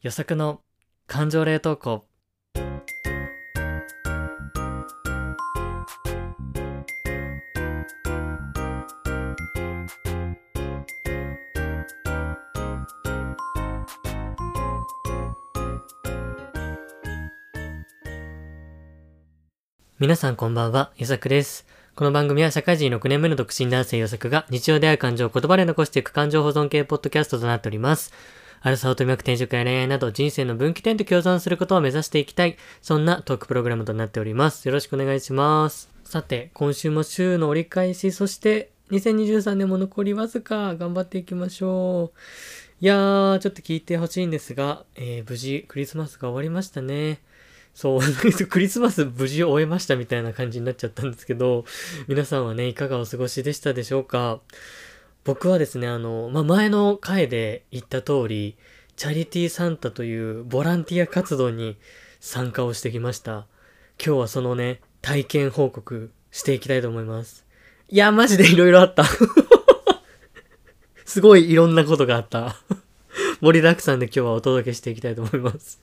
[0.00, 0.60] 予測の
[1.08, 2.04] 感情冷凍庫。
[19.98, 21.66] 皆さんこんばんは、予測です。
[21.96, 28.12] この番組は社会人6年目の独身男性予測が日常である感情を言葉で残していく感情保存系ポッドキャストとなっております。
[28.60, 32.56] アルサオと脈転職や恋愛など人生の分岐点と共存することを目指していきたい。
[32.82, 34.66] そんなトークプログラムとなっております。
[34.66, 35.90] よろしくお願いします。
[36.04, 42.18] さて、今週も週の折り返し、そして2023年も残りわずか頑張っていきましょう。
[42.80, 47.20] いやー、ちょっと聞いてほしいんですが、えー、無事クリスマスが終わりましたね。
[47.74, 48.00] そう、
[48.48, 51.64] クリスマス無事終えましたみたいな感じになっちゃったんですけど、
[52.08, 54.40] 皆さんはね、いかがお過ごしでしたでしょうか？
[55.28, 58.56] 僕はですね、あの、まあ、前の回で言った通り、
[58.96, 61.76] チャリティーサンタというボランティア活動に
[62.18, 63.46] 参加をしてきました。
[64.02, 67.44] 今日はそのね、体験報告していきたいと思います。
[67.90, 69.04] いや、マジで色々あった。
[71.04, 72.56] すごいいろんなことがあった。
[73.42, 75.78] 盛りだくさんで今日はお届けしていきたいと思います。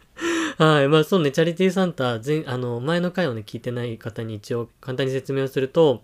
[0.58, 0.88] はい。
[0.88, 6.02] まあそうね、チャリティーサンタ、前、あの、前の回をね、聞いてない方に一応簡単に説明をすると、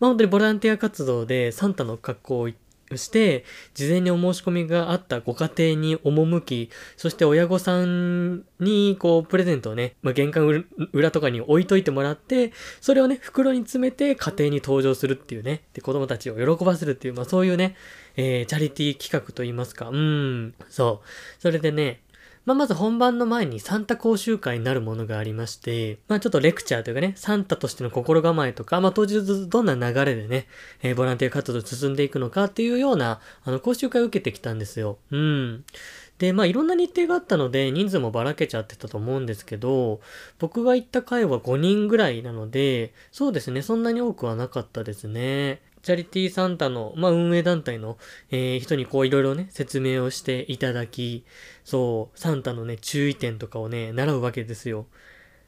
[0.00, 2.48] まあ本当にボランティア活動でサンタの格好を
[2.96, 17.76] して、事前にお申し込みがあったご家庭に赴き、そして親御さんに、こう、プレゼントをね、まあ、玄関裏とかに置いといてもらって、それをね、袋に詰めて家庭に登場するっていうね、で、子供たちを喜ばせるっていう、まあそういうね、
[18.16, 21.06] えー、チャリティー企画といいますか、うん、そう。
[21.40, 22.00] それでね、
[22.50, 30.48] まあ、まず本番の前にサンタ講習会になるものがありまして、まあ、ちょっとレクチャーというかね、サンタとしての心構えとか、まあ、当日どんな流れでね、
[30.82, 34.98] えーボランティア活動進んでいくのかっていうような、あの、講習会を受けてきたんですよ。
[35.12, 35.64] うん。
[36.18, 40.00] で、まあ、いろんな日程があったので、人数もばらけちゃってたと思うんですけど、
[40.40, 45.62] 僕が行った回は5人ぐらいなので、そうですね、そんなに多くはなかったですね。
[45.82, 47.98] チャリティーサンタの、まあ、運営団体の、
[48.30, 51.24] えー人にこういろいろね、説明をしていただき、
[51.64, 54.86] そう、サンタのね、注意点とかをね、習うわけですよ。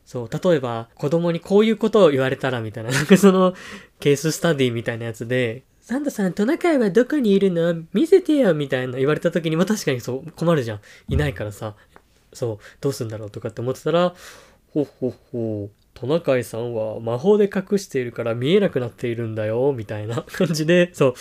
[0.04, 3.54] そう、例えば、子供にこういうことを言われたら、みたいな、 なんかその、
[4.00, 7.82] ケーススタディみたいなやつで、サンタさん、トナカイはどこにいるの？
[7.93, 10.81] 見せてよみたいな言われた時にも確かにそう、困るじゃん。
[11.09, 11.75] いないからさ。
[12.32, 14.14] そう、どうすんだろうとかって思ってたら、
[14.72, 21.14] ほっほっほ、トナカイさんは魔法で隠しているから見えなくなっているんだよ、みたいな 感じで、そう、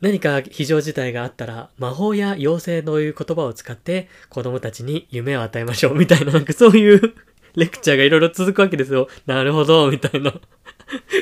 [0.00, 7.14] 何か非常事態があったら、魔法や妖精のいう言葉を使って子供たちに夢を与えましょう、 みたいな、なんかそういう
[7.56, 9.08] レクチャーがいろいろ続くわけですよ。
[9.24, 10.34] なるほど、みたいな。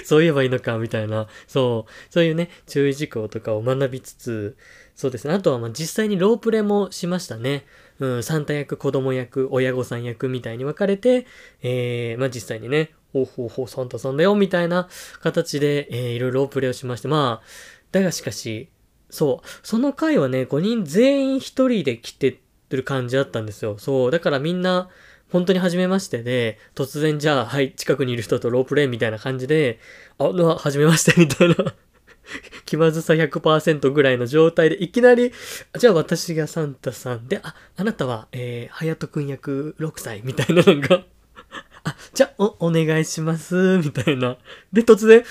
[0.04, 1.28] そう言えばいいのか、みたいな。
[1.46, 1.92] そう。
[2.12, 4.56] そういうね、注意事項とかを学びつつ、
[4.96, 5.34] そうですね。
[5.34, 7.64] あとはまあ実際にロープレもしましたね。
[8.00, 11.26] うん、サンタ役、子供役、親御さん役みたいに分かれて、
[11.62, 14.88] えー、まあ実際にね、ほうほうほう、サンタさんだよ、みたいな
[15.20, 17.46] 形で、えー、いろいろプレイをしまして、まあ、
[17.92, 18.68] だがしかし、
[19.10, 22.40] そう、その回はね、5人全員1人で来て
[22.70, 23.78] る感じだったんですよ。
[23.78, 24.88] そう、だからみんな、
[25.30, 29.78] 本当に初めましてで、突然じゃあ、はい、近くにいる人とロープレイみたいな感じで、
[30.18, 31.56] あ、うわ、初めまして、みたいな。
[32.64, 35.32] 気まずさ100%ぐらいの状態で、いきなり、
[35.78, 41.04] じゃあ私がサンタさんで、あ、あなたは、えー、はやとくん役6歳、みたいななんか、
[41.84, 44.36] あ、じゃあ、お、お願いします、みたいな。
[44.72, 45.24] で、突然、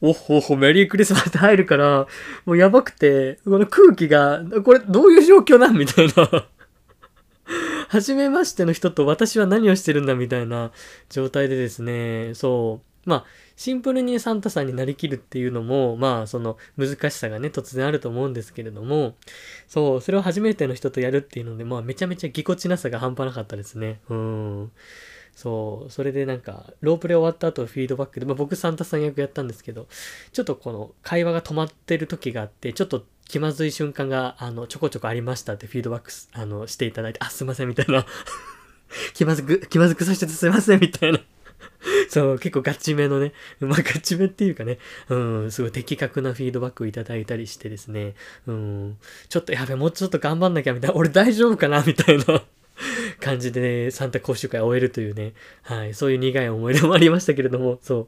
[0.00, 2.06] おほほ、メリークリスマスって入るから、
[2.44, 5.76] もうやばくて、この空気が、これどういう状況なん？
[5.76, 6.46] みたいな。
[7.88, 10.14] 初めましての人と私は何をしてるんだ？
[10.14, 10.72] みたいな
[11.08, 12.85] 状態でですね、そう。
[13.06, 13.24] まあ、
[13.56, 19.14] シンプルにサンタさんになりきるっていうのも、まあ、その難しさがね、突然あると思うんですけれども、
[19.66, 24.00] そう、それを初めての人とやるっていうので、まあ、めちゃめちゃぎこちなさが半端なかったですね。
[24.10, 24.72] うん。
[25.36, 29.86] そう、それでなんか、ロープレ終わった後フィードバックで、まあ僕サンタさん役やったんですけど、
[30.32, 38.06] ちょっとこの会話が止まってる時があって、ちょっと気まずい瞬間が、あの、ちょこちょこありましたってフィードバック、あの、していただいて、あ、すいません、みたいな。
[39.12, 41.20] 気まずく、気まずくさせてすいません、みたいな。
[42.10, 48.14] そう、結構ガチめのね、 まあガチめっていうかね、うん、すごい的確なフィードバックをいただいたりしてですね、
[48.46, 48.96] うん、
[49.28, 52.42] ちょっとやべ、もうちょっと頑張んなきゃみたいな、 俺大丈夫かなみたいな
[53.20, 55.32] 感じでね、サンタ講習会を終えるというね、
[55.62, 58.06] はい、そういう苦い思い出もありましたけれども、そう。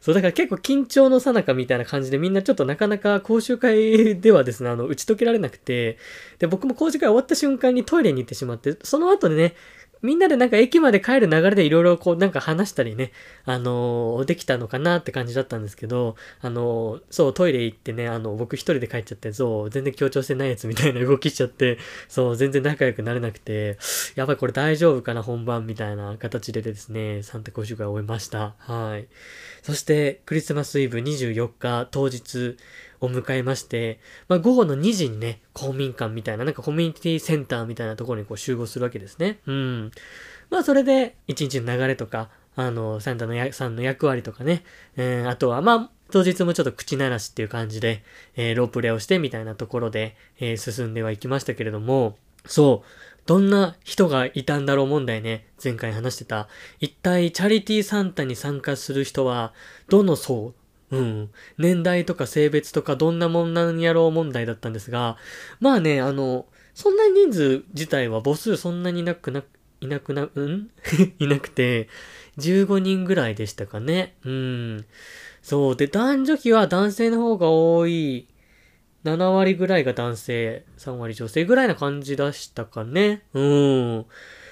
[0.00, 5.98] そう、だから結構緊張のさなかみたいな感じでみんなちょっとなかなか講習会ではですね、あの、打ち解けられなくて、
[6.38, 9.54] で、僕も講習会終わった瞬間にトイレに行ってしまって、その後でね、
[10.02, 13.12] みんなでなんか駅まで帰る流れでいろいろこうなんか話したりね、
[13.44, 23.78] あのーできたのかなって感じだったんですけど、あのーそう、トイレ行ってね、あの、僕一人で帰っちゃって、そう、全然協調してないやつみたいな動きしちゃって、そう、全然仲良くなれなくて、
[24.14, 28.54] やばいこれ大丈夫かな本番みたいな形でですね、サンタ講習会を終えました。
[28.58, 29.08] はい。
[29.62, 32.56] そして、クリスマスイブ24日当日
[33.00, 33.98] を迎えまして、
[34.28, 39.38] まあ、午後の2時にね、公民館みたいな、なんかコミュニティセンターみたいなところにこう集合するわけですね。
[39.46, 39.90] うん。
[40.50, 44.64] まあ、それで、一日の流れとか、あの、サンタのや、さんの役割とかね、
[44.96, 48.02] えーあとは、まあ、当日もちょっと口鳴らしっていう感じで、
[48.36, 52.16] えーロープレイをしてみたいなところで、えー進んではいきましたけれども、
[52.46, 56.48] そう、どんな人がいたんだろう問題ね、前回話してた。
[56.80, 59.52] 一体、チャリティーサンタに参加する人は、
[59.88, 60.52] どの層
[60.90, 61.30] うん。
[61.58, 65.16] 年代とか性別とかどんなもんなんやろう問題だったんですが、
[65.60, 69.44] まあね、あの、そんなに人数自体は母数そんなになくな、
[69.80, 70.70] いなくな、うん？
[71.18, 71.88] いなくて、
[72.38, 74.16] 15人ぐらいでしたかね。
[74.24, 74.84] うん。
[75.42, 75.76] そう。
[75.76, 78.26] で、男女比は男性の方が多い。
[79.02, 83.22] 7割ぐらいが男性、3割女性ぐらいな感じでしたかね。
[83.32, 84.06] うん。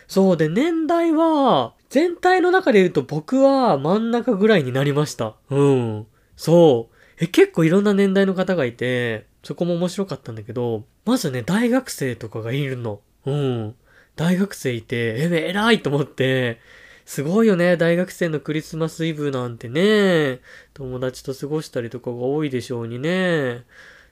[0.06, 5.34] そうで、年代は、全体の中で言うと僕は真ん中ぐらいになりました。
[5.50, 6.06] うん。
[6.38, 6.94] そう。
[7.18, 13.00] え、結構いろんな年代の方がいて、そこも面白かったんだけど、まずね、大学生とかがいるの。
[13.26, 13.74] うん。
[14.14, 16.60] 大学生いて、え、偉いと思って、
[17.04, 20.38] すごいよね、大学生のクリスマスイブなんてね。
[20.74, 23.64] 友達と過ごしたりとかが多いでしょうにね。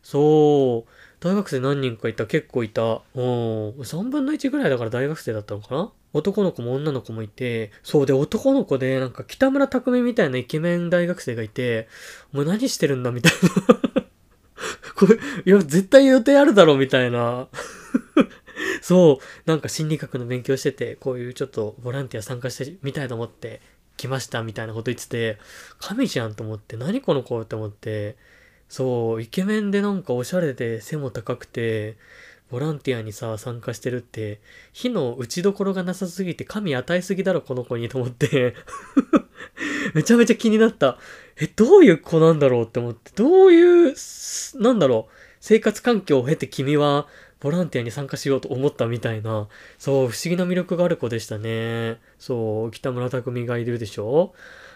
[0.03, 0.91] そう。
[1.21, 3.03] 大学生何人かいた、結構いた。
[3.15, 3.23] うん。
[3.85, 5.93] 3分の1ぐらいだから大学生だったのかな？
[6.17, 11.89] 男の子も女の子もいて、そうで男の子でなんか北村匠海みたいなイケメン大学生がいて、
[12.33, 14.03] お前何してるんだみたいな。
[14.97, 17.49] これ、いや、絶対予定あるだろみたいな。
[18.81, 23.61] そう、なんか心理学の勉強してて、こういうちょっとボランティア参加してみたいと思って
[23.97, 25.39] 来ましたみたいなこと言ってて、
[25.79, 28.17] 神じゃんと思って、何この子って思って、
[28.69, 31.97] そう、イケメンでなんかおしゃれで背も高くて、
[32.51, 34.41] ボランティアにさ、参加してるって、
[34.73, 38.55] 火の打ちどころがなさすぎて神与えすぎだろ、この子にと思って。
[39.95, 40.99] めちゃめちゃ気になった。
[41.41, 43.95] え、どういう子なんだろうって思って、どういう、
[44.57, 47.07] なんだろう、生活環境を経て君は
[47.41, 51.99] ボランティアに参加しようと思ったみたいな、そう、不思議な魅力がある子でしたね。
[52.19, 54.35] そう、北村匠がいるでしょ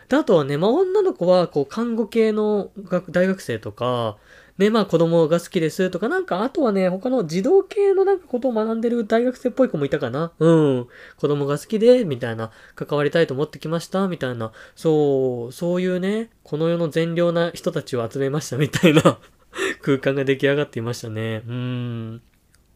[0.08, 2.70] で、あとはね、まあ、女の子は、こう、看護系の
[3.10, 4.18] 大学生とか、
[4.60, 10.52] ね、まあ、子供が好きですとか、なんか、あとはね、他の児童系のなんかことを学んでる大学生っぽい子もいたかなう
[10.82, 10.86] ん。
[11.16, 19.18] 子供が好きで、みたいな、関わりたいと思ってきました、みたいな、そう、そういうね、この世の善良な人たちを集めました、みたいな
[19.80, 21.42] 空間が出来上がっていましたね。
[21.48, 22.22] うん。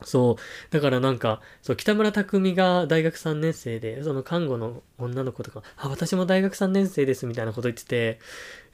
[0.03, 0.73] そう。
[0.73, 8.19] だからなんか、そう、北村匠海が大学3年生で、その看護の女の子とか、あ、私も大学3年生です、みたいなこと言ってて、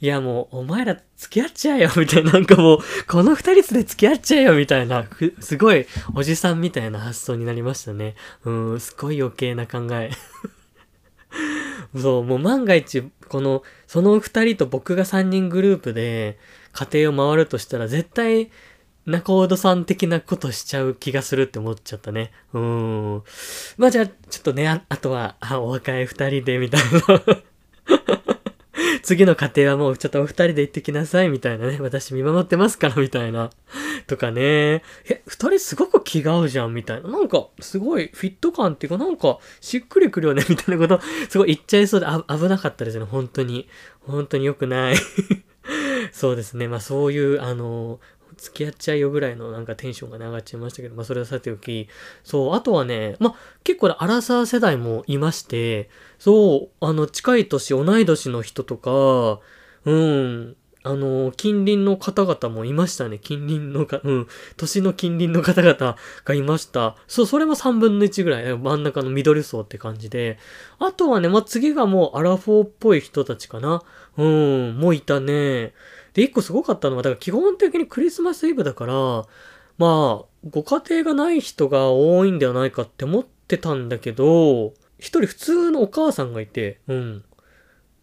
[0.03, 5.07] いやもう、お前ら付き合っちゃえよ、みたいな、なんかもう、この二人で付き合っちゃえよ、みたいな、
[5.41, 8.15] すごい、おじさんみたいな発想になりましたね。
[8.45, 10.11] うん、すごい余計な考え。
[11.95, 16.39] そう、もう万が一、この、その二人と僕が三人グループで、
[16.73, 18.51] 家庭を回るとしたら、絶対、
[19.07, 22.33] 中尾さん的なことしちゃう気がするって思っちゃったね。
[22.53, 22.61] うー
[23.19, 23.23] ん。
[23.77, 26.81] まあじゃあ、ちょっとね、ああとは、あ、お若い二人で、みたい
[27.27, 27.43] な。
[29.11, 31.79] 次の家庭はもうちょっとお二人で行ってきなさい、みたいなね。
[31.83, 33.51] 私見守ってますから、みたいな。
[34.07, 34.85] とかね。
[35.05, 37.09] え、二人すごく気が合うじゃん、みたいな。
[37.09, 43.69] なんか、すごいフィット感っていうか、なんか、しっくりくるよね、 みたいなこと、すごい言っちゃいそうで、危なかったですね、本当に。
[44.03, 44.95] 本当に良くない。
[46.13, 46.69] そうですね。
[46.69, 47.99] まあそういう、あの、
[48.41, 51.89] 付き合っちゃいよぐらいのなんかテンションがね上がっちゃいましたけど、まあそれはさておき、
[52.25, 59.41] そう、あとはね、まあ結構ね、アラサー世代もいまして、そう、あの、近い年、同い年の人とか、
[59.85, 63.19] うん、あの、近隣の方々もいましたね。
[63.19, 66.97] 近隣のか、うん、年の近隣の方々がいました。
[67.07, 70.39] そう、それも3分の1ぐらい、真ん中の緑層って感じで。
[70.79, 73.83] あとはね、まあ、次がもうアラフォーっぽい人たちかな。
[74.17, 75.75] うん、もういたね。
[76.15, 78.95] で、一個すごかったのは、だから基本的にクリスマスイブだから、
[79.79, 87.25] まあ、ご家庭がない人が多いんではないかって思ってたんだけど、一人普通のお母さんがいて、うん。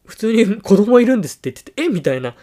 [0.05, 1.89] 普通に子供いるんですって言ってて、え？
[1.89, 2.35] みたいな。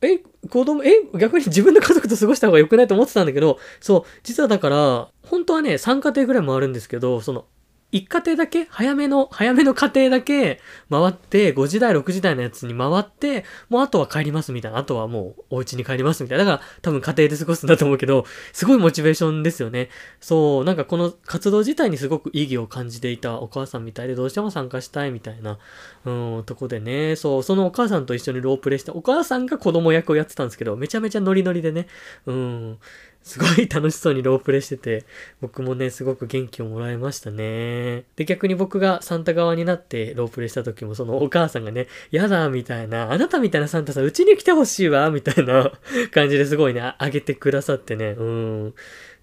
[0.00, 0.18] え、
[0.50, 7.46] 子供、え、逆に自分の家族と過ごした方が良くないと思ってたんだけど、そう、実はだから、本当はね、3家庭ぐらいもあるんですけど、その、
[7.94, 10.60] 一家庭だけ、早めの、早めの家庭だけ
[10.90, 14.78] 回って、5時台、6時台のやつに回って、もうあとは帰りますみたいな。
[14.78, 16.44] あとはもうお家に帰りますみたいな。
[16.44, 19.90] だから多分家庭で過ごすんだと思うけど、すごいモチベーションですよね。
[20.20, 25.60] そう、なんかこの活動自体にすごく意義を感じていたお母さんみたいで、どうしても参加したいみたいな、
[26.04, 26.10] う
[26.40, 31.86] ん、とこでね、そう、そのお母さんと一緒にロープレイして、お母さんが子供役をやってたんですけど、めちゃめちゃノリノリでね、
[32.26, 32.78] うん、
[33.24, 35.04] すごい楽しそうにロープレイしてて、
[35.40, 38.04] 僕もね、すごく元気をもらいましたね。
[38.16, 45.72] で、逆に僕がサンタ側になってロープレイした時も、そのお母さんがね、やだ、みたいな、あなたみたいなサンタさん、うちに来てほしいわ、みたいな
[46.12, 48.74] 感じですごいね、あげてくださってね、うん。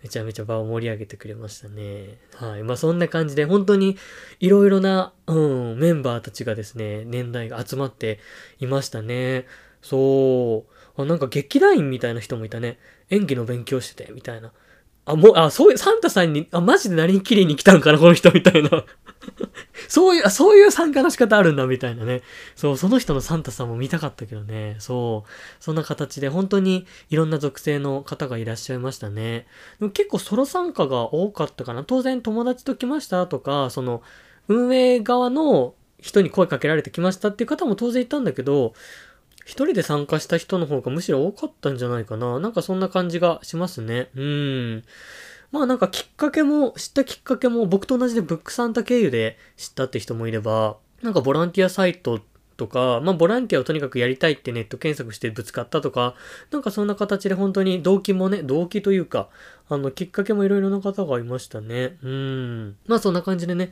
[0.01, 2.17] めちゃめちゃ場を盛り上げてくれましたね。
[2.33, 2.63] はい。
[2.63, 3.97] まあそんな感じで、本当に
[4.39, 5.35] いろいろな、う
[5.75, 8.19] ん、メンバーたちがですね、年代が集まって
[8.59, 9.45] いましたね。
[9.83, 11.01] そう。
[11.01, 12.79] あ、なんか劇団員みたいな人もいたね。
[13.11, 14.51] 演技の勉強してて、みたいな。
[15.05, 18.69] あ、もう、あ、そういう、サンタさんに、あ、マジでなりに綺麗に来たんかな、この人、みたいな。
[19.87, 22.21] そういう、そういう参加の仕方あるんだ、みたいなね。
[22.55, 24.75] そう、その人のサンタさんも見たかったけどね。
[24.79, 25.29] そう。
[25.59, 29.47] そんな形で、本当にいろんな属性の方がいらっしゃいましたね。
[29.79, 31.83] でも結構ソロ参加が多かったかな。
[31.83, 34.03] 当然友達と来ましたとか、その、
[34.47, 38.73] 運営側の人に声かけられてきましたっていう方も当然いたんだけど、
[39.45, 42.39] 一人で参加した人の方がむしろ多かったんじゃないかな。
[42.39, 44.09] なんかそんな感じがしますね。
[44.15, 44.83] うん。
[45.51, 52.21] まあなんかきっかけも、知ったきっかけも僕と同じでブックサンタ経由で知ったって人もいれば、なんかボランティアサイト
[52.55, 56.15] とか、まあボランティアをとにかくやりたいってネット検索してぶつかったとか、
[56.51, 59.29] なんかそんな形で本当に動機もね、動機というか、
[59.67, 61.97] あの、きっかけもいろいろな方がいましたね。
[62.03, 62.77] うん。
[62.87, 63.71] まあそんな感じでね、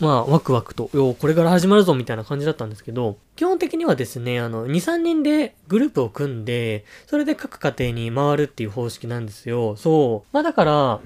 [0.00, 9.74] まあ、ワクワクと、よこれから始まるぞみたいな感じだったんですけど、基本的にはですね、あの、2、3人でグループを組んで、それで各家庭に回るっていう方式なんですよ。
[9.76, 10.28] そう。
[10.32, 11.00] まあだから、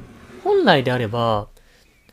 [0.45, 1.49] 本来であれば、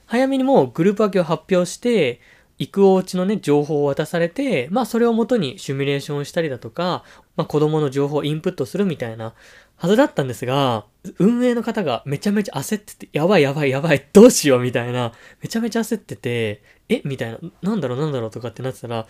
[0.06, 2.22] 早めにもうグループ分けを発表して、
[2.60, 7.04] 行くお家のね、情報を渡されて、まあそれをもとにシミュレーションしたりだとか、
[7.36, 9.34] まあ子供の情報をインプットするみたいな
[9.80, 10.86] はずだったんですが、
[11.20, 19.08] 運営の方がめちゃめちゃ焦ってて、やばいやばいやばい、どうしようみたいな、めちゃめちゃ焦ってて、えみたいな、なんだろうなんだろうとかってなってたら、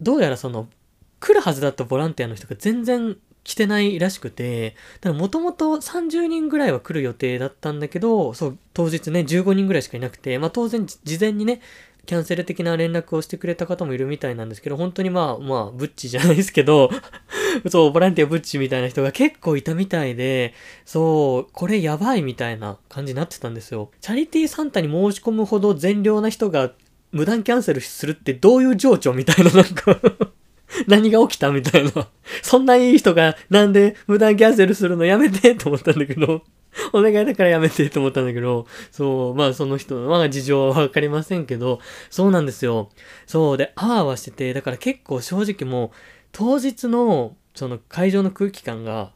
[0.00, 0.68] どうやらその、
[1.20, 11.60] 来るはずだったボランティアの人が全然来てないらしくて、だもともと30人ぐらいは来る予定だったんだけど、そう、当日ね、15人ぐらいしかいなくて、まあ当然事前にね、
[12.06, 16.90] キャンセル的な連絡をしてくれた方もいるみたいなんですけど、本当にまあまあ、ブッチじゃないですけど
[17.70, 23.90] そう、ボランティアブッチみたいな人が結構いたみたいで、そう、これやばいみたいな感じになってたんですよ。
[24.00, 26.72] チャリティーサンタに申し込むほど善良な人が
[27.12, 29.98] 無断キャンセルするってどういう情緒みたいななんか。
[30.88, 32.08] 何が起きたみたいな。
[32.42, 36.42] そんないい人がなんで無断キャンセルするのやめてと思ったんだけど。
[36.92, 41.80] お願いだからやめてと思ったんだけど、そう、まあその人の、まあ事情はわかりませんけど、
[42.10, 42.90] そうなんですよ。
[43.26, 45.90] そうで、あわあわしてて、だから結構正直もう、
[46.32, 49.12] 当日の、その会場の空気感が、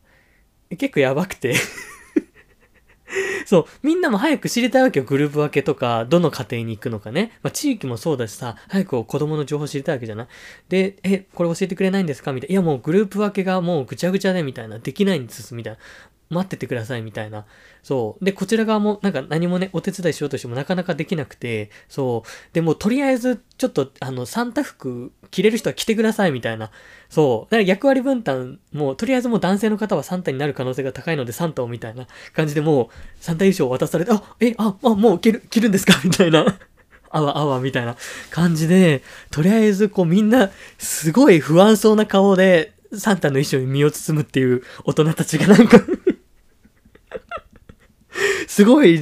[0.70, 1.54] 結構やばくて
[3.46, 5.06] そう、みんなも早く知りたいわけよ。
[5.06, 7.32] グループ分けとか、どの家庭に行くのかね。
[7.42, 10.26] まあ、地域もそうだしさ、早く子供の情報知りたいわけじゃない？
[10.68, 12.34] で、え、これ教えてくれないんですか？
[12.34, 12.52] みたいな。
[12.52, 14.78] いや、もうグループ分けがもうぐちゃぐちゃで、みたいな。
[14.78, 15.78] できないんです、みたいな。
[16.30, 17.46] 待っててくださいみたいな。
[17.82, 18.24] そう。
[18.24, 22.54] で、こちら側もなんか何もね、お手伝いしようとしてもなかなかできなくて、そう。
[22.54, 26.70] でもとりあえず、ちょっと、あの、サンタ服着れる人は着てくださいみたいな。
[27.08, 27.50] そう。
[27.50, 32.88] だから役割分担、もう、とりあえずもう男性の方はサンタになる可能性が高いので、サンタをみたいな感じでもう、
[33.20, 35.98] サンタ衣装を渡されて、あ、え、あ、あ、もう着る、着るんですか？
[36.04, 36.58] みたいな。
[37.10, 37.96] あわあわみたいな
[38.30, 45.78] 感じで、とりあえずこうみんな、すごい不安そうな顔で、サンタの衣装に身を包むっていう大人たちがなんか
[48.46, 49.00] すごい、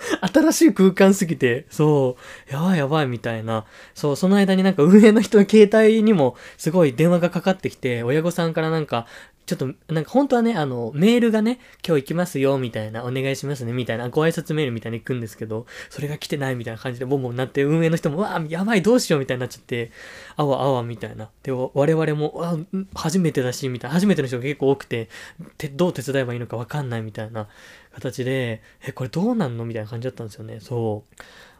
[0.32, 2.16] 新しい空間すぎて、そ
[2.48, 3.64] う、やばいやばいみたいな。
[3.94, 9.06] そう、その間になんか運営の人の携帯にもすごい電話がかかってきて、親御さんからなんか、
[9.50, 19.90] ちょっと、なんか本当はね、あの、メールがね、今日行きますよ、みたいな、お願いしますね、みたいな、ご挨拶メールみたいに行くんですけど、それが来てないみたいな感じでボンボンなって、運営の人も、わあ、やばい、どうしよう、みたいになっちゃって、
[20.36, 21.30] あわあわ、みたいな。
[21.42, 22.56] で、我々も、あ、
[22.94, 25.08] 初めてだし、みたいな、初めての人が結構多くて、
[25.58, 27.48] てどう手伝えばいいのかわかんないみたいな
[27.92, 29.64] 形で、え、これどうなんの？
[29.64, 30.60] みたいな感じだったんですよね。
[30.60, 31.14] そう。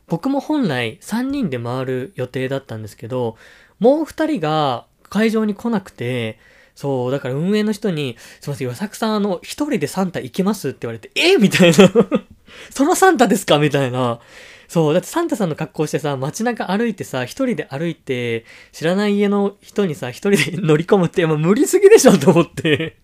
[0.08, 3.36] 僕も本来3人で回る予定だったんですけど、
[3.78, 6.38] もう2人が会場に来なくて、
[6.74, 11.36] そう、だから運営の人に、すいません、岩作さん、あの、一人でサンタ行けますって言われて、え？
[11.36, 11.76] みたいな
[12.70, 13.58] そのサンタですか？
[13.58, 14.20] みたいな。
[14.66, 22.16] そう、だってサンタさんの格好してさ、街中歩いてさ、一人で歩いて、知らない家の人にさ、一人で乗り込むって、もう無理すぎでしょ？
[22.18, 22.96] と思って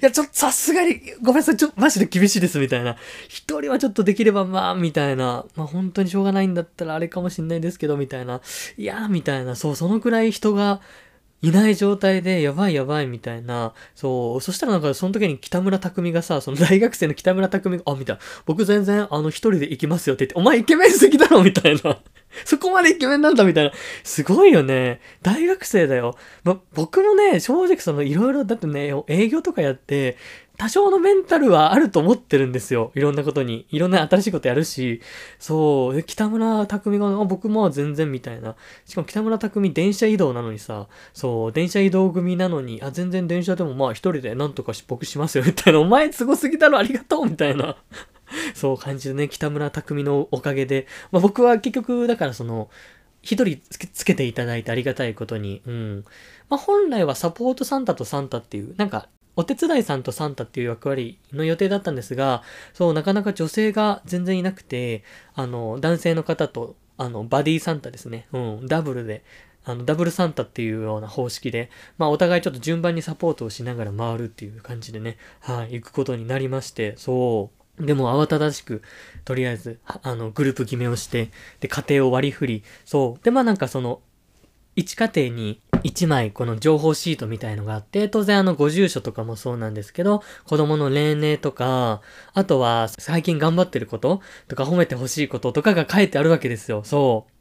[0.00, 2.96] いや、ちょっとさすがに、ごめんなさい、ちょっとマジで厳しいです、みたいな。
[3.28, 5.44] 一人はちょっとできればまあ、みたいな。
[5.56, 8.40] まあ本当にしょうがないんだったらあれかもしんないですけど、みたいな。
[8.76, 9.56] いや、みたいな。
[9.56, 10.80] そう、そのくらい人が、
[11.40, 21.98] いない状態で、やばいやばいみたいな、そう、そしたらなんかその時に北村匠がさ、その大学生の北村匠が、あ、みたいな、僕全然あの一人で行きますよって言って、お前イケメンすぎだろみたいな。
[22.44, 23.72] そこまでイケメンなんだみたいな。
[24.02, 25.00] すごいよね。
[25.22, 26.16] 大学生だよ。
[26.42, 30.16] ま、僕もね、正直そのいろいろ、だってね、営業とかやって、
[30.58, 32.90] 多少のメンタルはあると思ってるんですよ。
[32.96, 33.68] いろんなことに。
[33.70, 35.00] いろんな新しいことやるし。
[35.38, 36.02] そう。
[36.02, 38.56] 北村匠が、僕も全然みたいな。
[38.84, 45.78] しかも北村匠電車移動なのにさ、そう、電車移動組なのに、あ、全然電車でもまあ一人でなんとか僕しますよ、みたいな。
[45.78, 47.76] お前すごすぎだろ、ありがとうみたいな。
[48.54, 50.88] そう感じでね、北村匠のおかげで。
[51.12, 52.68] まあ僕は結局、だからその、
[53.22, 56.04] 一人つけていただいてありがたいことに、うん。
[56.48, 62.42] まあ本来はサポートサンタとサンタっていう、なんかお手伝いさんとサンタっていう役割の予定だったんですが、
[62.74, 68.26] そう、なかなか女性が全然いなくて、あの、男性の方と、あの、バディサンタですね。
[68.32, 69.22] うん、ダブルで、
[69.64, 77.86] あの、ダブルサンタっていうような方式で、まあ、お互いちょっと順番にサポートをしながら回るっていう感じでね、はい、行くことになりまして、そう。
[77.86, 78.82] でも慌ただしく、
[79.24, 81.30] とりあえず、あの、グループ決めをして、
[81.60, 83.24] で、家庭を割り振り、そう。
[83.24, 84.00] で、まあなんかその、
[84.74, 92.02] 1家庭に1枚この情報シートみたいのがあって、当然あのご住所とかもそうなんですけど、子供の年齢とか、
[92.34, 96.84] あとは最近頑張ってることとか褒めてほしいこととかが書いてあるわけですよ。
[96.84, 97.32] そう。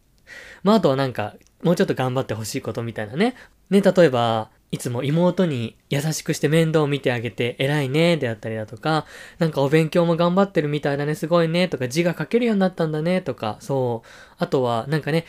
[0.64, 3.36] まああとはなんか、もうちょっと頑張ってほしいことみたいなね。
[3.70, 9.06] ね、例えば、いつも妹に優しくして面倒を見てあげて偉いねであったりだとか、
[9.40, 14.08] なんかお勉強も頑張ってるみたいだね、すごいねとか、字が書けるようになったんだねとか、そう。
[14.38, 15.26] あとは、なんかね、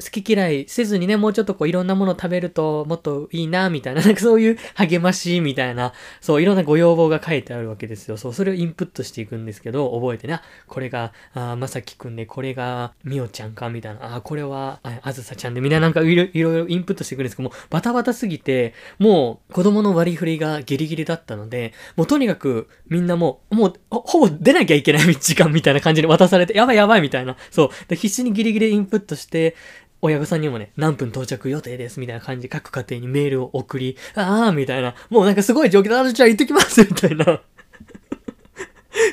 [0.00, 8.16] 好き嫌いせずにね、もうちょっとこういろんなもの食べるともっといいな、みたいな、 なんかそういう励ましみたいな、そういろんなご要望が書いてあるわけですよ。
[8.16, 29.56] そう、それをインプットしていくんですけど、覚えてね、これが、あまさきくんで、これがみおちゃんか、みたいな、あ、これはあ、あずさちゃんで、みんななんかいろいろインプットしていくんですけどもう、バタバタすぎて、もう子供の割り振りがギリギリだったので、もうとにかくみんなもう、もうほぼ出なきゃいけない時間みたいな感じで渡されて、やばいやばいみたいな、そう、で必死にギリギリインプットして、
[30.00, 37.40] 親御さんにもね、何分到着予定ですみたいな感じで各家庭にメールを送り、ああみたいな、もうなんかすごい状況だ、じゃあ行ってきますみたいな。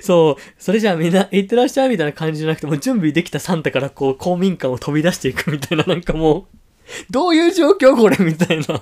[0.01, 6.57] そう、それじゃあみんな行ってらっしゃいみたいな感じじゃなくて、もう準備できたサンタからこう公民館を飛び出していくみたいな、なんかもう、
[7.09, 8.81] どういう状況これみたいな。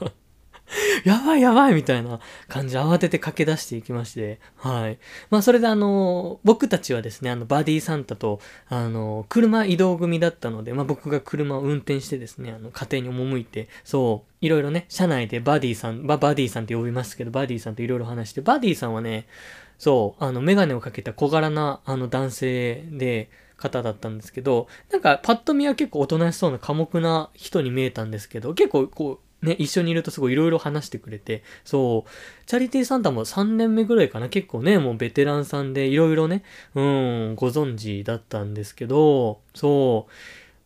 [1.03, 4.97] やばいやばいみたいな感じで慌てて駆け出していきまして、はい。
[5.29, 19.27] まあそれであの、僕たちはですね、あの、バディサンタと、あの、車移動組だったので、まあ僕が車を運転してですね、あの、家庭に赴いて、そう、いろいろね、車内でバディさん、ババディさんって呼びますけど、バディさんといろいろ話して、バディさんはね、
[19.77, 23.29] そう、あの、メガネをかけた小柄な、あの、男性で、
[23.63, 32.09] 方だったんですけど、なんかパッと見は結構おとなしそうな寡黙な人に見えたんですけど、結構こう、ね、一緒にいるとすごいいろいろ話してくれて、そう、
[32.45, 36.43] チャリティーサンタも3年目ぐらいかな、結構ね、もうベテランさんでいろいろね、
[36.75, 40.11] うん、ご存知だったんですけど、そう、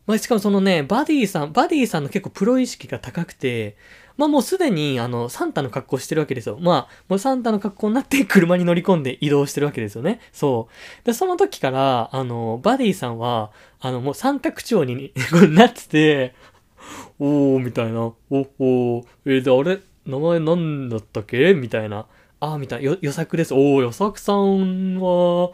[0.06, 3.76] まあ、しかもそのね、バディさん、バディさんの結構プロ意識が高くて、
[4.18, 6.58] まあもうすでに、あの、サンタの格好してるわけですよ。
[6.60, 10.20] まあ、もうサンタの格好になって車に乗り込んで移動してるわけですよね。
[10.32, 10.68] そ
[11.02, 11.06] う。
[11.06, 15.12] で、その時から、あの、バディさんは、あの、もうサンタ口調に
[15.50, 16.34] なってて、
[17.18, 18.00] おー、みたいな。
[18.00, 19.80] お、おえー、で、あれ？
[20.06, 21.54] 名前なんだったっけ？
[21.54, 22.06] みたいな。
[22.40, 22.90] あー、みたいな。
[22.92, 23.52] よ、予作です。
[23.54, 25.50] おー、予作さんは、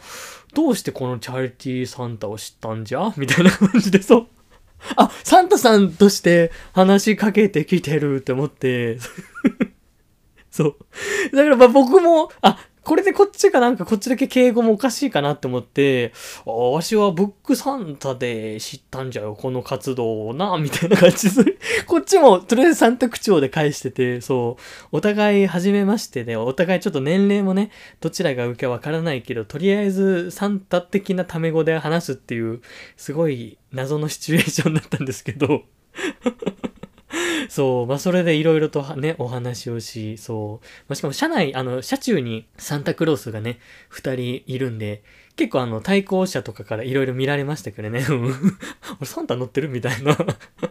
[0.54, 3.12] どうしてこのチャリティーサンタを知ったんじゃ？
[3.16, 4.26] みたいな感じで、そう。
[4.96, 8.98] あ、サンタさんとして話しかけてきてるって思って、
[10.50, 10.76] そう。
[11.36, 16.12] だからまあ僕も、あ、これでこっちがなんかこっちだけ敬語もおかしいかなって思って、
[16.46, 27.70] あわしはブックサンタで知ったんじゃよ、この活動をな、みたいな感じで、 こっちもとりあえずサンタ口調で返してて、そう、お互い初めましてで、お互いちょっと年齢もね、
[28.00, 32.60] どちらが受けわからないけど、とりあえずサンタ的なタメ語で話すっていう、
[32.96, 35.62] すごい謎のシチュエーションだったんですけど、
[37.48, 40.66] そう、まあ、それでいろいろとね、お話をし、そう。
[40.88, 45.02] まあ、しかも車内、あの、車中にサンタクロースがね、二人いるんで、
[45.36, 48.04] 結構あの、対向車とかからいろいろ見られましたけどね。
[49.00, 50.16] 俺サンタ乗ってるみたいな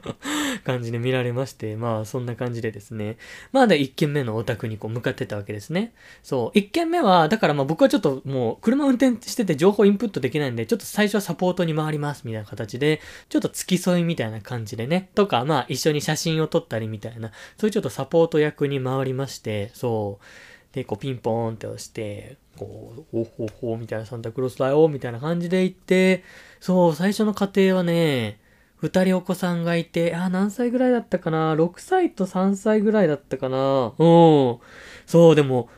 [0.63, 3.17] 感じで見られまして、まあそんな感じでですね。
[3.51, 5.93] まあで1軒目のお宅にこう向かってたわけですね。
[6.21, 6.57] そう。
[6.57, 15.09] 1軒目は、だからまあ僕はちょっともう車運転してて情報インプットできないんで、ちょっと最初はサポートに回りますみたいな形で、ちょっと付き添いみたいな感じでね。
[15.13, 20.25] とか、まあ一緒に写真を撮ったりみたいな、そういうちょっとサポート役に回りまして、そう。
[20.73, 26.23] で、こうピンポーンって押して、こう、おほほみたいなサンタクロースだよ、みたいな感じで行って、
[26.59, 28.39] そう、最初の家庭はね、
[28.77, 33.93] 二人お子さんがいて、あ、何歳ぐらいだったかな ?6 歳と3歳ぐらいだったかな？
[33.97, 34.57] うん。
[35.05, 35.69] そう、でも、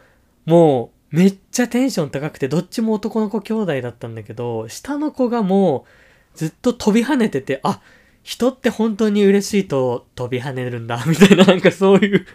[0.46, 5.86] もう、めっちゃテンション高くて、どっちも男の子兄弟だったんだけど、下の子がも
[6.34, 7.80] う、ずっと飛び跳ねてて、あ、
[8.24, 12.26] 人って本当に嬉しいと飛び跳ねるんだ、みたいな、なんかそういう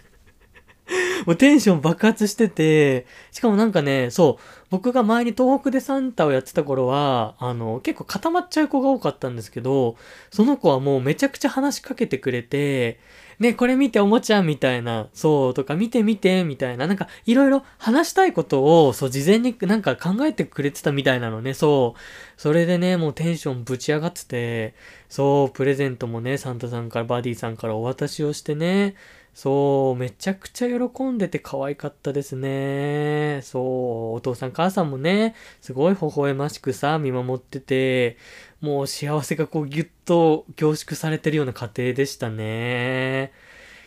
[1.27, 9.97] もうテンション爆発してて、しかもなんかね、そう、僕が前に東北でサンタをやってた頃は、あの、結構固まっちゃう子が多かったんですけど、
[10.31, 13.01] その子はもうめちゃくちゃ話しかけてくれて、
[13.41, 22.01] ね、これ見ておもちゃみたいな、そう、とか見て見て、みたいな、なんかいろいろ話したいことを、そう、事前になんか考えてくれてたみたいなのね、そう。
[22.37, 24.75] それでね、もうテンションぶち上がってて、
[25.09, 28.95] そう、プレゼントもね、サンタさんからバディさんからお渡しをしてね、
[29.35, 33.41] そう、めちゃくちゃ喜んでて可愛かったですね。
[33.43, 38.17] そう、お父さん母さんもね、すごい微笑ましくさ、見守ってて、
[38.61, 43.33] もう幸せがこうギュッと凝縮されてるような家庭でしたね。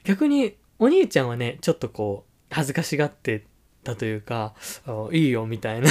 [0.03, 3.45] 逆に、お兄ちゃんはね、ちょっとこう、恥ずかしがって
[3.84, 4.53] たというか、
[5.12, 5.89] いいよ、みたいな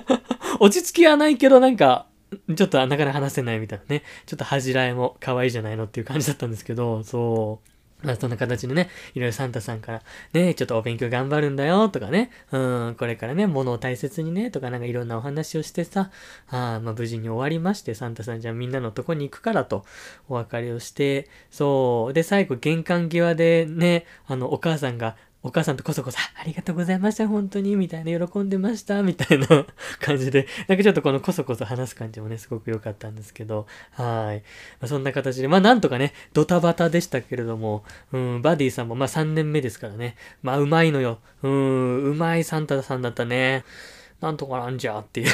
[0.60, 2.06] 落ち着きはないけど、なんか、
[2.54, 4.02] ちょっとなかなか話せないみたいなね。
[4.26, 7.75] ちょっと恥じらいも可愛いじゃないのっていう感じだったんですけど、そう。
[8.02, 12.58] まあ、そんな形でね、いろいろサンタさんから、ね、ちょっとお勉強頑張るんだよ、とかね、う
[12.90, 16.10] ん、これからね、物を大切にね、とかなんかいろんなお話をしてさ、
[16.48, 19.84] あまあ、無事に終わりまして、サンタさんじゃあみんなのとこに行くからと、
[20.28, 29.46] お別れをして、そう、で、最後玄関際でね、あの、お母さんが、お母さんとこそこそ、ありがとうございました、本当に、みたいな、喜んでました、みたいな
[30.02, 34.38] 感じで、なんかちょっとこのこそこそ話す感じもね、すごく良かったんですけど、はい。
[34.80, 41.20] まあ、そんな形で、まあなんとかね、ドタバタでしたけれども、うん、バディさんもまあ3年目ですからね、まあうまいのよ。
[41.44, 43.64] うん、うまいサンタさんだったね。
[44.20, 45.32] なんとかなんじゃっていう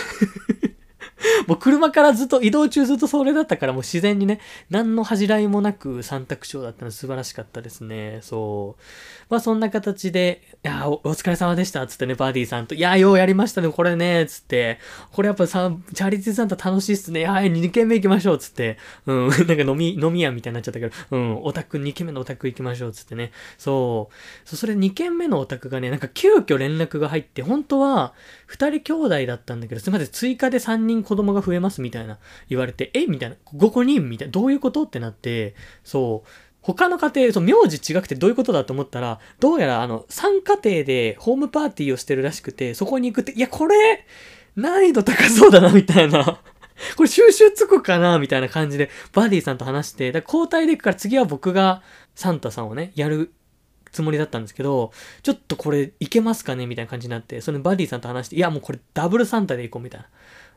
[1.49, 8.21] もう車からずっと、移動中ずっとそれだったからもう自然にね、何の恥じらいもなく三択賞だったの素晴らしかったですね。
[8.23, 8.83] そう。
[9.29, 14.79] まあそんな形で、いやお、お疲れ様でした、つってね、バーディーさんと、いや、ようやりましたね、これね、つって、
[15.13, 24.11] これやっぱさ、チャリティーサンタ楽しいっすね、はい、2軒目行きましょう、つって、うん、 なんか飲み、飲み屋みたいになっちゃったけど、うん、オタク、2軒目のオタク行きましょう、つってね、そ
[24.45, 24.49] う。
[24.49, 28.15] そそれ2軒目のオタクがね、なんか急遽連絡が入って、本当は、
[28.51, 32.19] 2人兄弟だったんだけど、すみません、追加で3人子供が増えますみたいな
[32.49, 33.07] 言われて、え？
[33.07, 34.83] みたいな、5個人みたいな、どういうこと？
[34.85, 36.29] ってなって、そう、
[36.61, 44.07] 他の家庭、そう、名字違くてどういうことだと思ったら、どうやらあの、3家庭でホームパーティーをしてるらしくて、そこに行くって、いや、これ、
[44.55, 46.41] 難易度高そうだな、みたいな。
[46.97, 51.83] これ収集つくかなみたいな感じで、バディさんと話して、だ交代で行くから次は僕が
[52.15, 53.33] サンタさんをね、やる
[53.91, 54.93] つもりだったんですけど、
[55.23, 56.67] ちょっとこれいけますかね？
[56.67, 60.07] みたいな感じになって、そのバディさんと話して、いやもうこれダブルサンタで行こうみたいな。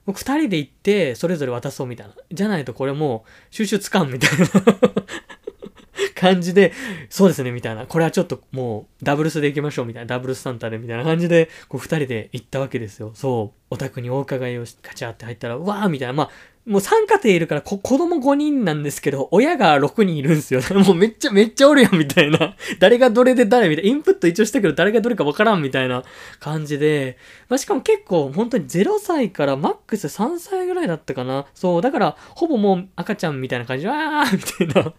[0.06, 2.13] もう二人で行って、それぞれ渡そうみたいな。
[2.32, 4.48] じゃないとこれもう収集つかんみたいな
[6.15, 6.74] 感じで、
[7.10, 7.86] そうですね、みたいな。
[7.86, 10.08] これはちょっともう、ダブルスで行きましょう、みたいな。
[10.08, 13.12] ダブルスサンタで、みたいな感じで、こう、二人で行ったわけですよ。
[13.13, 13.60] そう。
[13.70, 16.13] お宅にお伺いをカチャって入ったら、うわーみたいな。
[16.13, 16.30] まあ、
[16.65, 20.62] もう3家庭いるからこ子供5人なんですけど、親が6人いるんですよ。
[20.84, 22.56] もうめっちゃめっちゃおるやんみたいな。
[22.80, 23.91] 誰がどれで誰みたいな。
[23.91, 26.04] インプット一応したけど誰がどれかわからんみたいな
[26.39, 27.17] 感じで。
[27.49, 31.45] まあ、しかも結構本当に0歳からマックス3歳ぐらいだったかな。
[31.54, 31.82] そう。
[31.84, 34.93] だからほぼもう赤ちゃんみたいな感じで、わーみたいな。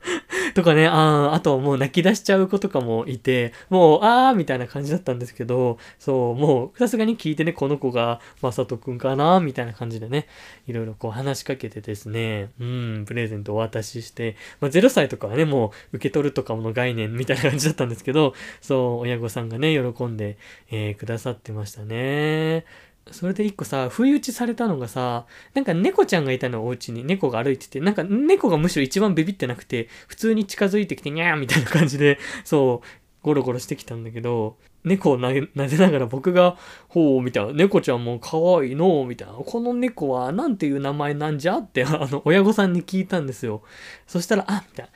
[0.54, 10.26] とかね、ああともう泣き出しちゃう子とかもいて、もう、あーみたいな感じだったんですけど、そう、もう、さすがに聞いてね、この子が、まさとくんかなみたいな感じでね、
[10.66, 20.38] いろいろこう話しかけてですね、うん、プレゼントお渡しして、まあ、0歳とかはね、もう、受け取るとかの概念みたいな感じだったんですけど、そう、親御さんがね、喜んで、
[20.70, 22.64] えー、くださってましたね。
[23.12, 27.04] それで一個さ、不意打ちされたのがさ、なんか猫ちゃんがいたのお家に。
[27.04, 32.86] 猫が歩いてて、なんか猫がむしろ一番ビビってなくて、普通に近づいてきてにゃーみたいな感じで、そう、
[33.22, 36.56] ゴロゴロしてきたんだけど、猫を撫でながら僕が、
[36.88, 41.58] ほう、みたいな、猫ちゃんも可愛いの、みたいな、この猫はなんていう名前なんじゃ？
[41.58, 43.62] って、あの、親御さんに聞いたんですよ。
[44.06, 44.92] そしたら、あ、みたいな、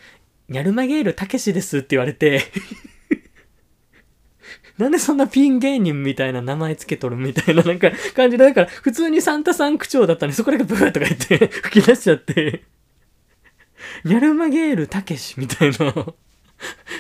[0.48, 2.42] ニャルマゲールたけしですって言われて。
[4.78, 12.64] なんでそんなピン芸人みたいな名前つけとるみたいななんか感じで、だから普通にサンタさん口調だったんで、そこだけブーとか言って 吹き出しちゃって。
[14.04, 15.76] ニャルマゲールたけしみたいな。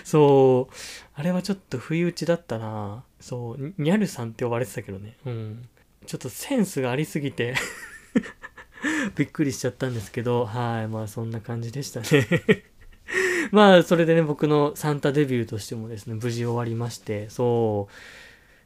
[0.04, 0.74] そう、
[1.14, 3.04] あれはちょっと不意打ちだったな。
[3.20, 5.16] そう、ニャルさんって呼ばれてたけどね。
[5.24, 5.68] うん。
[6.06, 7.54] ちょっとセンスがありすぎて。
[9.16, 12.66] びっくりしちゃったんですけど、はい、まあそんな感じでしたね。
[13.50, 17.92] まあ、それでね、僕のサンタデビューとしてもですね、無事終わりまして、そう。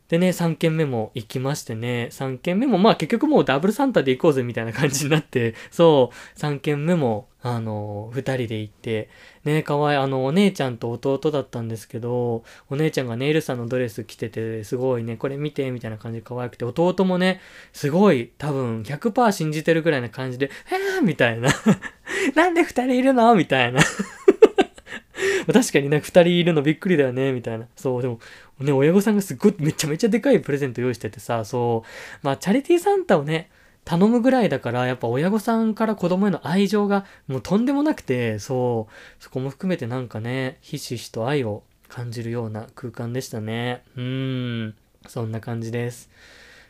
[0.09, 9.09] でね、3軒目も行きましてね、3軒目も、まあ結局もうダブルサンタで行こうぜみたいな感じになって、 そう、3軒目も、あの、2人で行って、
[9.45, 17.41] ね、かわいい、あの、お姉ちゃんと弟だったんですけど、お姉ちゃんがネイルさんのドレス着てて、すごいね、これ見て、みたいな感じで可愛くて、弟もね、
[17.73, 21.51] すごい、多分100%信じてるぐらいな感じで、えーみたいな。
[22.37, 23.35] なんで2人いるの？
[23.35, 23.81] みたいな。
[25.53, 27.67] 確かになんか2人いるのびっくりだよね、みたいな。
[27.77, 28.19] そう、でも、
[28.61, 31.85] ね、親御さんがすっごいめちゃめちゃでかいプレゼント用意しててさ、そ
[32.23, 33.51] う、まあ、チャリティーサンタをね、
[33.85, 43.85] 頼むぐらいだから、やっぱ親御さんから子供への愛情がもうとんでもなくて、そう、そこも含めてなんかね、ひしひしと愛を感じるような空間でしたね。
[43.97, 44.75] うーん、
[45.07, 46.11] そんな感じです。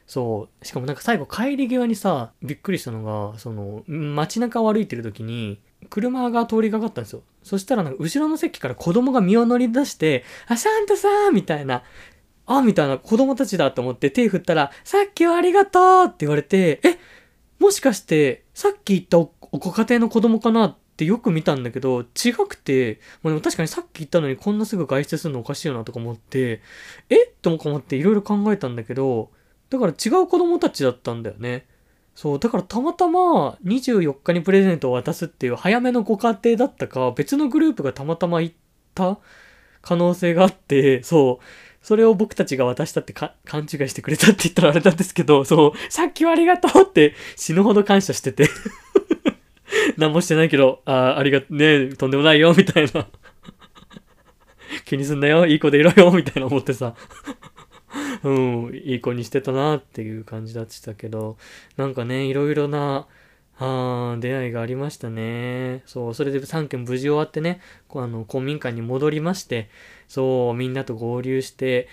[0.06, 0.64] そう。
[0.64, 7.22] しかもなんか最後帰り際にさ、びっくりしたのが、その、街中を歩いてる時に、車が通りかかったんですよ。
[7.42, 11.34] そしたらなんか後ろの席から子供が身を乗り出して、あ、サンタさん!
[11.34, 11.82] みたいな、
[12.46, 12.98] あ、みたいな。
[12.98, 16.98] 子供たちだと思って手振ったら、さっきはありがとうって言われて、え、
[17.58, 19.18] もしかして、さっき言った
[19.50, 20.66] ご家庭の子供かな？
[20.66, 26.62] ってよく見たんだけど、違くて、まあ、でも確かにさっき言ったのにこんなすぐ外出するのおかしいよなとか思って、
[27.10, 27.16] え？
[27.42, 29.30] と思っていろいろ考えたんだけど、
[29.68, 31.66] だから違う子供たちだったんだよね。
[32.16, 38.54] そう、だからたまたま24日にプレゼントを渡すっていう早めのご家庭だったか、別のグループがたまたま行っ
[38.94, 39.18] た
[39.82, 41.44] 可能性があって、そう、
[41.82, 48.48] それを僕たちが渡したって勘違いしてくれたって言ったらあれなんですけど、そう、さっきはありがとうって死ぬほど感謝してて。
[49.98, 53.06] 何もしてないけど、ああ、ありがね、とんでもないよ、みたいな。
[54.86, 56.94] 気にすんなよ、いい子でいろよ、みたいな思ってさ。
[58.24, 58.30] う
[58.70, 61.36] ん、いい子にしてたなっていう感じだったけど、
[61.76, 63.06] なんかね、いろいろな、
[63.58, 65.82] あ出会いがありましたね。
[65.86, 67.60] そう、それで3件無事終わってね、
[67.94, 69.70] あの、公民館に戻りまして、
[70.08, 71.88] そう、みんなと合流して、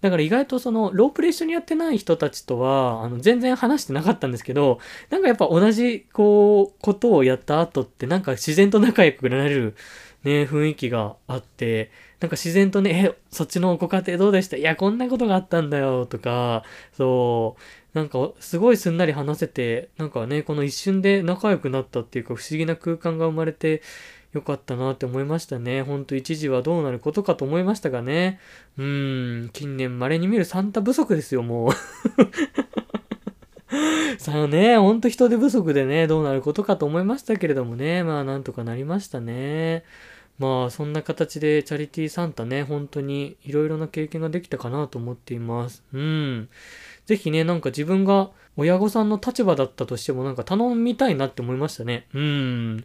[0.00, 9.76] だから意外とその、ロープレ一緒にやってない人たちとは、あの、全然話してなかったんですけど、なんかやっぱ同じ、こう、ことをやった後って、なんか自然と仲良くなれる、
[10.24, 14.56] ね、雰囲気があって、なんか自然とね、え、そっちのご家庭どうでした？
[14.56, 23.82] いや、こんなことがあったんだよ、とか、そう、なんかすごいすんなり話せて、なんかね、この一瞬で仲良くなったっていうか不思議な空間が生まれて
[24.32, 25.82] よかったなって思いましたね。
[25.82, 28.40] ほんと一時はどうなることかと思いましたがね。
[28.78, 31.72] うーん、近年稀に見るサンタ不足ですよ、もう。
[34.18, 39.84] さあね、ほんと人手不足でね、どうなることかと思いましたけれどもね、まあなんとかなりましたね。
[40.38, 45.84] まあそんな形でチャリティーサンタね、本当にいろいろな経験ができたかなと思っています。
[45.92, 46.48] うん。
[47.06, 52.06] ぜひね、なんか自分が親御さんの立場だったとしてもなんか頼みたいなって思いましたね。
[52.14, 52.84] うん。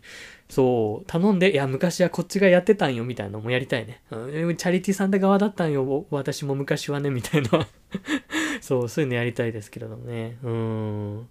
[0.49, 1.05] そう。
[1.07, 4.01] 頼んで、いや、昔はこっちがやってたんよ、みたいなのもやりたいね。
[4.09, 7.67] うん、チャリティーサンタ側だったんよ、私も昔はね、みたいな。
[8.61, 10.37] そう、そういうのやりたいですけれどもね。
[10.43, 11.29] うん。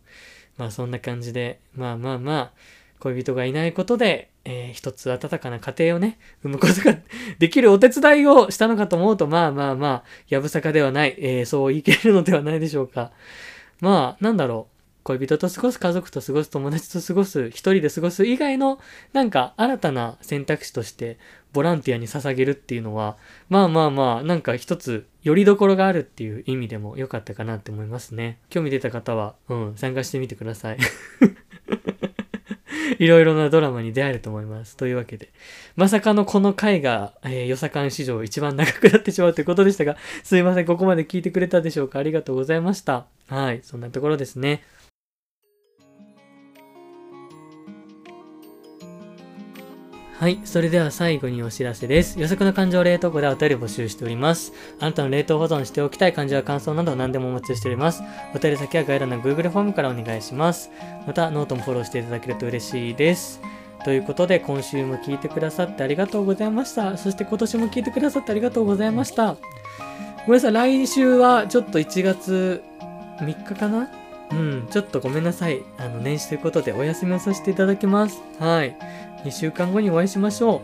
[0.57, 2.52] まあそんな感じで、まあまあまあ、
[3.00, 6.96] 恋人がいないことで、えー、一つ温かな家庭をね、生むことが
[7.38, 13.12] できるお手伝いをしたのかと思うと、まあまあまあ、やぶさかではない、えー、そう言い切れるのではないでしょうか。
[13.80, 14.78] まあ、なんだろう。
[15.04, 18.78] 恋人と過ごす、家族と過ごす、友達と過ごす、一人で過ごす以外の、
[19.12, 21.18] なんか新たな選択肢として、
[21.52, 23.16] ボランティアに捧げるっていうのは、
[23.48, 28.38] まあまあまあ、なんか一つ、よりどころがあるっていう意味でも良かったかなって思いますね。
[28.48, 30.78] 興味出た方は、うん、参加してみてください。
[32.98, 34.76] いろいろなドラマに出会えると思います。
[34.76, 35.30] というわけで。
[35.76, 40.64] まさかのこの回が、えー、よさかん史上一番長くなってしまうということでしたが、すいません。
[40.64, 43.06] ここまで聞いてくれたでしょうかありがとうございました。
[43.28, 43.60] はい。
[43.62, 44.62] そんなところですね。
[50.18, 50.40] はい。
[50.44, 52.18] それでは最後にお知らせです。
[52.18, 54.52] 予測の感情冷凍庫でお便り募集しております。
[54.81, 58.02] あなたの冷凍保存しておきたい感情や感想など何でもお待ちしております。
[58.35, 60.72] お便り先は概要欄の Google フォームからお願いします。
[61.07, 63.40] また、ノートもフォローしていただけると嬉しいです。
[63.85, 66.96] ということで、今週も聞いてくださってありがとうございました。
[66.96, 69.37] そして今年も聞いてくださってありがとうございました。
[70.26, 70.52] ごめんなさい。
[70.52, 72.61] 来週はちょっと1月
[73.20, 73.88] 3日かな？
[74.31, 75.62] うん、ちょっとごめんなさい。
[75.78, 78.20] あの、年始ということでお休みをさせていただきます。
[78.40, 78.76] はい。
[79.24, 80.61] 2週間後にお会いしましょう。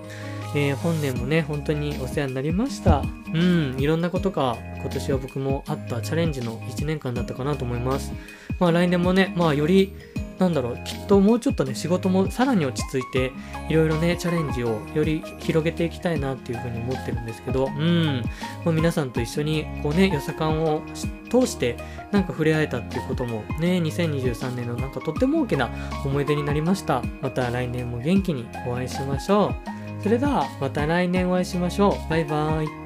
[0.56, 3.02] えー、本年もね、本当にお世話になりました。
[3.32, 8.12] うん、いろんなことが今年は僕もあったチャレンジの1年間だったかなと思います。
[8.60, 9.92] まあ来年もね、まあより
[10.38, 13.32] なんだろう、きっともうちょっとね、仕事もさらに落ち着いて、
[13.68, 18.22] いろいろね、チャレンジをより広げていきたいなっていうふうに思ってるんですけど、うん、
[18.64, 20.82] もう皆さんと一緒に、こうね、よさかんを
[21.30, 21.76] 通して、
[22.10, 25.70] なんか触れ合えたっていうことも、ね、2023年のなんかとっても大きな
[26.04, 27.02] 思い出になりました。
[27.22, 29.54] また来年も元気にお会いしましょ
[30.00, 30.02] う。
[30.02, 32.10] それでは、また来年お会いしましょう。
[32.10, 32.83] バイバーイ。